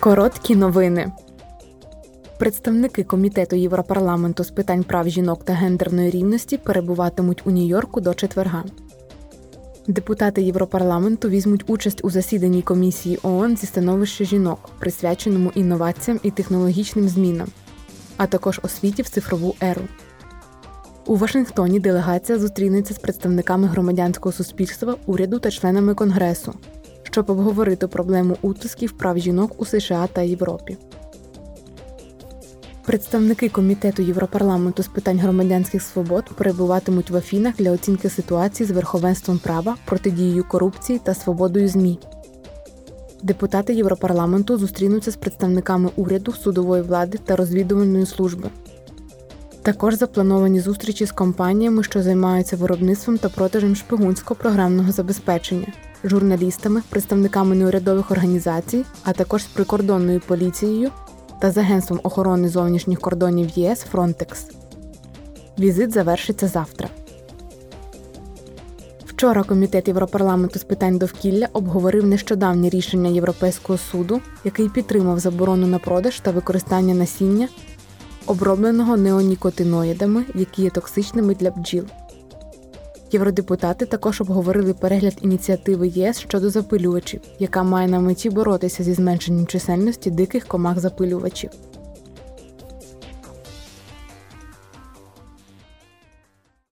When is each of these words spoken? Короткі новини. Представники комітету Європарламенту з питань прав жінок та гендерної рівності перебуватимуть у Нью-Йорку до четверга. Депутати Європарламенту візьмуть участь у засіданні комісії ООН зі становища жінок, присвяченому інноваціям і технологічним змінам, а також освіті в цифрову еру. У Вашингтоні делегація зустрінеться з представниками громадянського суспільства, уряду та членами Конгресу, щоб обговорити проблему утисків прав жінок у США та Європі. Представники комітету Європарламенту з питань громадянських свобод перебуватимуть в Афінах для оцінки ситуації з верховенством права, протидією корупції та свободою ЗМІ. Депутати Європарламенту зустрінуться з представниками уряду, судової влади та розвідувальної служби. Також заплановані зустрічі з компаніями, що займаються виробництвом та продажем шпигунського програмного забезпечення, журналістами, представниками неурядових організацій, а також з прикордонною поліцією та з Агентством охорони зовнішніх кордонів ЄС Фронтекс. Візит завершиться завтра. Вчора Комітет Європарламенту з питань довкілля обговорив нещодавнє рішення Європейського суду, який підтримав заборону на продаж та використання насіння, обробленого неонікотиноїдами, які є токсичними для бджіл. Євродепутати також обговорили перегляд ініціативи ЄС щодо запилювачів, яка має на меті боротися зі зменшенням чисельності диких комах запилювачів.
Короткі 0.00 0.56
новини. 0.56 1.12
Представники 2.38 3.04
комітету 3.04 3.56
Європарламенту 3.56 4.44
з 4.44 4.50
питань 4.50 4.84
прав 4.84 5.08
жінок 5.08 5.44
та 5.44 5.52
гендерної 5.52 6.10
рівності 6.10 6.56
перебуватимуть 6.56 7.42
у 7.44 7.50
Нью-Йорку 7.50 8.00
до 8.00 8.14
четверга. 8.14 8.64
Депутати 9.86 10.42
Європарламенту 10.42 11.28
візьмуть 11.28 11.64
участь 11.66 12.04
у 12.04 12.10
засіданні 12.10 12.62
комісії 12.62 13.18
ООН 13.22 13.56
зі 13.56 13.66
становища 13.66 14.24
жінок, 14.24 14.70
присвяченому 14.78 15.52
інноваціям 15.54 16.20
і 16.22 16.30
технологічним 16.30 17.08
змінам, 17.08 17.48
а 18.16 18.26
також 18.26 18.60
освіті 18.62 19.02
в 19.02 19.08
цифрову 19.08 19.54
еру. 19.60 19.82
У 21.06 21.16
Вашингтоні 21.16 21.80
делегація 21.80 22.38
зустрінеться 22.38 22.94
з 22.94 22.98
представниками 22.98 23.68
громадянського 23.68 24.32
суспільства, 24.32 24.96
уряду 25.06 25.38
та 25.38 25.50
членами 25.50 25.94
Конгресу, 25.94 26.54
щоб 27.10 27.30
обговорити 27.30 27.86
проблему 27.86 28.36
утисків 28.42 28.92
прав 28.92 29.18
жінок 29.18 29.52
у 29.58 29.64
США 29.64 30.08
та 30.12 30.22
Європі. 30.22 30.76
Представники 32.86 33.48
комітету 33.48 34.02
Європарламенту 34.02 34.82
з 34.82 34.88
питань 34.88 35.18
громадянських 35.18 35.82
свобод 35.82 36.24
перебуватимуть 36.36 37.10
в 37.10 37.16
Афінах 37.16 37.54
для 37.58 37.70
оцінки 37.72 38.10
ситуації 38.10 38.66
з 38.66 38.70
верховенством 38.70 39.38
права, 39.38 39.76
протидією 39.84 40.44
корупції 40.48 41.00
та 41.04 41.14
свободою 41.14 41.68
ЗМІ. 41.68 41.98
Депутати 43.22 43.74
Європарламенту 43.74 44.58
зустрінуться 44.58 45.10
з 45.10 45.16
представниками 45.16 45.90
уряду, 45.96 46.32
судової 46.32 46.82
влади 46.82 47.18
та 47.24 47.36
розвідувальної 47.36 48.06
служби. 48.06 48.50
Також 49.62 49.94
заплановані 49.94 50.60
зустрічі 50.60 51.06
з 51.06 51.12
компаніями, 51.12 51.82
що 51.82 52.02
займаються 52.02 52.56
виробництвом 52.56 53.18
та 53.18 53.28
продажем 53.28 53.76
шпигунського 53.76 54.40
програмного 54.40 54.92
забезпечення, 54.92 55.66
журналістами, 56.04 56.82
представниками 56.88 57.54
неурядових 57.54 58.10
організацій, 58.10 58.84
а 59.04 59.12
також 59.12 59.42
з 59.42 59.46
прикордонною 59.46 60.20
поліцією 60.20 60.90
та 61.40 61.50
з 61.50 61.56
Агентством 61.56 62.00
охорони 62.02 62.48
зовнішніх 62.48 63.00
кордонів 63.00 63.50
ЄС 63.54 63.80
Фронтекс. 63.80 64.46
Візит 65.58 65.92
завершиться 65.92 66.48
завтра. 66.48 66.88
Вчора 69.20 69.42
Комітет 69.42 69.88
Європарламенту 69.88 70.58
з 70.58 70.64
питань 70.64 70.98
довкілля 70.98 71.48
обговорив 71.52 72.06
нещодавнє 72.06 72.68
рішення 72.68 73.10
Європейського 73.10 73.78
суду, 73.78 74.20
який 74.44 74.68
підтримав 74.68 75.18
заборону 75.18 75.66
на 75.66 75.78
продаж 75.78 76.20
та 76.20 76.30
використання 76.30 76.94
насіння, 76.94 77.48
обробленого 78.26 78.96
неонікотиноїдами, 78.96 80.24
які 80.34 80.62
є 80.62 80.70
токсичними 80.70 81.34
для 81.34 81.50
бджіл. 81.50 81.84
Євродепутати 83.12 83.86
також 83.86 84.20
обговорили 84.20 84.74
перегляд 84.74 85.16
ініціативи 85.22 85.88
ЄС 85.88 86.18
щодо 86.18 86.50
запилювачів, 86.50 87.20
яка 87.38 87.62
має 87.62 87.88
на 87.88 88.00
меті 88.00 88.30
боротися 88.30 88.84
зі 88.84 88.94
зменшенням 88.94 89.46
чисельності 89.46 90.10
диких 90.10 90.46
комах 90.46 90.78
запилювачів. 90.78 91.50